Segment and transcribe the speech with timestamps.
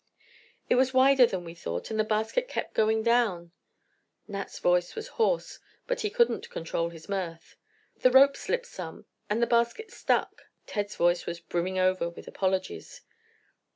[0.67, 3.51] "It was wider than we thought and the basket kept going down——"
[4.27, 7.55] Nat's voice was hoarse, but he couldn't control his mirth.
[7.97, 13.01] "The rope slipped some—and the basket stuck——" Ted's voice was brimming over with apologies.